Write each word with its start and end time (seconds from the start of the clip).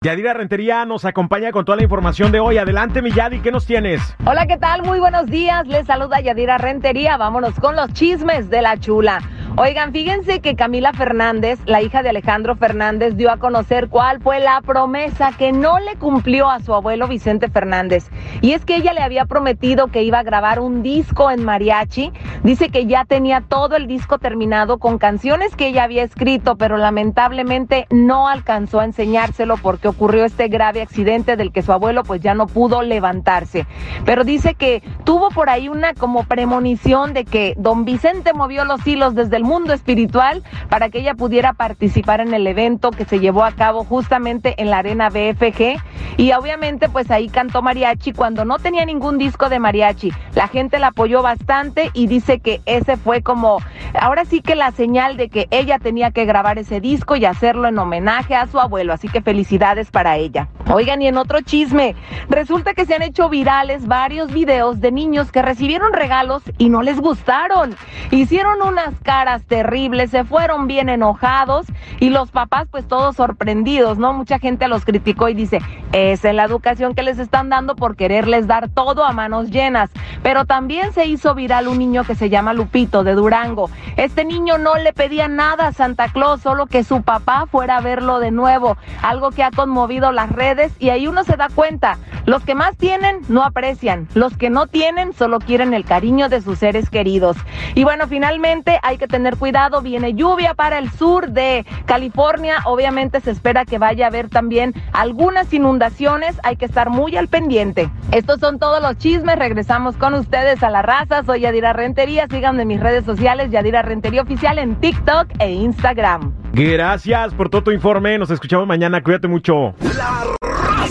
Yadira 0.00 0.32
Rentería 0.32 0.84
nos 0.84 1.04
acompaña 1.04 1.50
con 1.50 1.64
toda 1.64 1.74
la 1.74 1.82
información 1.82 2.30
de 2.30 2.38
hoy. 2.38 2.56
Adelante, 2.56 3.02
mi 3.02 3.10
Yadi, 3.10 3.40
¿qué 3.40 3.50
nos 3.50 3.66
tienes? 3.66 4.00
Hola, 4.24 4.46
¿qué 4.46 4.56
tal? 4.56 4.84
Muy 4.84 5.00
buenos 5.00 5.26
días. 5.26 5.66
Les 5.66 5.88
saluda 5.88 6.20
Yadira 6.20 6.56
Rentería. 6.56 7.16
Vámonos 7.16 7.58
con 7.58 7.74
los 7.74 7.92
chismes 7.94 8.48
de 8.48 8.62
la 8.62 8.78
chula. 8.78 9.20
Oigan, 9.60 9.90
fíjense 9.90 10.38
que 10.38 10.54
Camila 10.54 10.92
Fernández, 10.92 11.58
la 11.66 11.82
hija 11.82 12.04
de 12.04 12.10
Alejandro 12.10 12.54
Fernández, 12.54 13.16
dio 13.16 13.28
a 13.28 13.38
conocer 13.38 13.88
cuál 13.88 14.20
fue 14.20 14.38
la 14.38 14.60
promesa 14.60 15.32
que 15.36 15.50
no 15.50 15.80
le 15.80 15.96
cumplió 15.96 16.48
a 16.48 16.60
su 16.60 16.72
abuelo 16.72 17.08
Vicente 17.08 17.48
Fernández. 17.48 18.08
Y 18.40 18.52
es 18.52 18.64
que 18.64 18.76
ella 18.76 18.92
le 18.92 19.00
había 19.00 19.24
prometido 19.24 19.88
que 19.88 20.04
iba 20.04 20.20
a 20.20 20.22
grabar 20.22 20.60
un 20.60 20.84
disco 20.84 21.28
en 21.32 21.44
mariachi. 21.44 22.12
Dice 22.44 22.68
que 22.68 22.86
ya 22.86 23.04
tenía 23.04 23.40
todo 23.40 23.74
el 23.74 23.88
disco 23.88 24.18
terminado 24.18 24.78
con 24.78 24.96
canciones 24.96 25.56
que 25.56 25.66
ella 25.66 25.82
había 25.82 26.04
escrito, 26.04 26.54
pero 26.54 26.76
lamentablemente 26.76 27.88
no 27.90 28.28
alcanzó 28.28 28.78
a 28.78 28.84
enseñárselo 28.84 29.56
porque 29.56 29.88
ocurrió 29.88 30.24
este 30.24 30.46
grave 30.46 30.82
accidente 30.82 31.34
del 31.34 31.50
que 31.50 31.62
su 31.62 31.72
abuelo 31.72 32.04
pues 32.04 32.20
ya 32.20 32.32
no 32.32 32.46
pudo 32.46 32.82
levantarse. 32.82 33.66
Pero 34.04 34.22
dice 34.22 34.54
que 34.54 34.84
tuvo 35.02 35.30
por 35.30 35.50
ahí 35.50 35.68
una 35.68 35.94
como 35.94 36.22
premonición 36.22 37.12
de 37.12 37.24
que 37.24 37.54
don 37.58 37.84
Vicente 37.84 38.32
movió 38.34 38.64
los 38.64 38.86
hilos 38.86 39.16
desde 39.16 39.36
el 39.36 39.47
mundo 39.48 39.72
espiritual 39.72 40.44
para 40.68 40.90
que 40.90 41.00
ella 41.00 41.14
pudiera 41.14 41.54
participar 41.54 42.20
en 42.20 42.34
el 42.34 42.46
evento 42.46 42.90
que 42.90 43.04
se 43.04 43.18
llevó 43.18 43.44
a 43.44 43.52
cabo 43.52 43.82
justamente 43.82 44.54
en 44.58 44.70
la 44.70 44.78
arena 44.78 45.08
BFG 45.08 45.78
y 46.18 46.32
obviamente 46.32 46.88
pues 46.88 47.10
ahí 47.10 47.28
cantó 47.28 47.62
mariachi 47.62 48.12
cuando 48.12 48.44
no 48.44 48.58
tenía 48.58 48.84
ningún 48.84 49.18
disco 49.18 49.48
de 49.48 49.58
mariachi. 49.58 50.12
La 50.34 50.48
gente 50.48 50.78
la 50.78 50.88
apoyó 50.88 51.22
bastante 51.22 51.90
y 51.94 52.06
dice 52.06 52.40
que 52.40 52.60
ese 52.66 52.96
fue 52.96 53.22
como 53.22 53.58
ahora 53.98 54.24
sí 54.24 54.42
que 54.42 54.54
la 54.54 54.70
señal 54.70 55.16
de 55.16 55.28
que 55.28 55.48
ella 55.50 55.78
tenía 55.78 56.10
que 56.10 56.26
grabar 56.26 56.58
ese 56.58 56.80
disco 56.80 57.16
y 57.16 57.24
hacerlo 57.24 57.68
en 57.68 57.78
homenaje 57.78 58.34
a 58.34 58.46
su 58.46 58.60
abuelo, 58.60 58.92
así 58.92 59.08
que 59.08 59.22
felicidades 59.22 59.90
para 59.90 60.16
ella. 60.16 60.48
Oigan, 60.70 61.00
y 61.00 61.08
en 61.08 61.16
otro 61.16 61.40
chisme, 61.40 61.96
resulta 62.28 62.74
que 62.74 62.84
se 62.84 62.94
han 62.94 63.00
hecho 63.00 63.30
virales 63.30 63.86
varios 63.86 64.30
videos 64.30 64.82
de 64.82 64.92
niños 64.92 65.32
que 65.32 65.40
recibieron 65.40 65.94
regalos 65.94 66.42
y 66.58 66.68
no 66.68 66.82
les 66.82 67.00
gustaron. 67.00 67.74
Hicieron 68.10 68.60
unas 68.60 68.92
caras 69.02 69.44
terribles, 69.44 70.10
se 70.10 70.24
fueron 70.24 70.66
bien 70.66 70.90
enojados 70.90 71.66
y 72.00 72.10
los 72.10 72.30
papás 72.30 72.68
pues 72.70 72.86
todos 72.86 73.16
sorprendidos, 73.16 73.96
¿no? 73.96 74.12
Mucha 74.12 74.38
gente 74.38 74.68
los 74.68 74.84
criticó 74.84 75.30
y 75.30 75.34
dice, 75.34 75.62
esa 75.92 76.28
es 76.28 76.34
la 76.34 76.44
educación 76.44 76.94
que 76.94 77.02
les 77.02 77.18
están 77.18 77.48
dando 77.48 77.74
por 77.74 77.96
quererles 77.96 78.46
dar 78.46 78.68
todo 78.68 79.04
a 79.04 79.12
manos 79.12 79.50
llenas. 79.50 79.88
Pero 80.22 80.44
también 80.44 80.92
se 80.92 81.06
hizo 81.06 81.34
viral 81.34 81.68
un 81.68 81.78
niño 81.78 82.04
que 82.04 82.14
se 82.14 82.28
llama 82.28 82.52
Lupito 82.52 83.04
de 83.04 83.14
Durango. 83.14 83.70
Este 83.96 84.26
niño 84.26 84.58
no 84.58 84.74
le 84.74 84.92
pedía 84.92 85.28
nada 85.28 85.68
a 85.68 85.72
Santa 85.72 86.08
Claus, 86.10 86.42
solo 86.42 86.66
que 86.66 86.84
su 86.84 87.00
papá 87.00 87.46
fuera 87.50 87.78
a 87.78 87.80
verlo 87.80 88.18
de 88.20 88.32
nuevo, 88.32 88.76
algo 89.02 89.30
que 89.30 89.42
ha 89.42 89.50
conmovido 89.50 90.12
las 90.12 90.28
redes 90.30 90.57
y 90.78 90.90
ahí 90.90 91.06
uno 91.06 91.24
se 91.24 91.36
da 91.36 91.48
cuenta, 91.54 91.98
los 92.26 92.44
que 92.44 92.54
más 92.54 92.76
tienen 92.76 93.20
no 93.28 93.42
aprecian, 93.44 94.08
los 94.14 94.36
que 94.36 94.50
no 94.50 94.66
tienen 94.66 95.12
solo 95.12 95.38
quieren 95.38 95.72
el 95.72 95.84
cariño 95.84 96.28
de 96.28 96.40
sus 96.40 96.58
seres 96.58 96.90
queridos. 96.90 97.36
Y 97.74 97.84
bueno, 97.84 98.06
finalmente 98.08 98.78
hay 98.82 98.98
que 98.98 99.06
tener 99.06 99.36
cuidado, 99.36 99.80
viene 99.80 100.14
lluvia 100.14 100.54
para 100.54 100.78
el 100.78 100.90
sur 100.90 101.28
de 101.30 101.64
California, 101.86 102.56
obviamente 102.64 103.20
se 103.20 103.30
espera 103.30 103.64
que 103.64 103.78
vaya 103.78 104.06
a 104.06 104.08
haber 104.08 104.28
también 104.28 104.74
algunas 104.92 105.52
inundaciones, 105.52 106.38
hay 106.42 106.56
que 106.56 106.64
estar 106.64 106.90
muy 106.90 107.16
al 107.16 107.28
pendiente. 107.28 107.90
Estos 108.12 108.40
son 108.40 108.58
todos 108.58 108.82
los 108.82 108.98
chismes, 108.98 109.38
regresamos 109.38 109.96
con 109.96 110.14
ustedes 110.14 110.62
a 110.62 110.70
la 110.70 110.82
raza, 110.82 111.22
soy 111.24 111.40
Yadira 111.40 111.72
Rentería, 111.72 112.26
síganme 112.28 112.62
en 112.62 112.68
mis 112.68 112.80
redes 112.80 113.04
sociales, 113.04 113.50
Yadira 113.50 113.82
Rentería 113.82 114.22
Oficial 114.22 114.58
en 114.58 114.76
TikTok 114.76 115.28
e 115.38 115.50
Instagram. 115.52 116.32
Gracias 116.52 117.34
por 117.34 117.48
todo 117.48 117.62
tu 117.62 117.70
informe, 117.70 118.18
nos 118.18 118.30
escuchamos 118.30 118.66
mañana, 118.66 119.02
cuídate 119.02 119.28
mucho. 119.28 119.74
La 119.96 120.47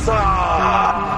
Ah. 0.10 1.17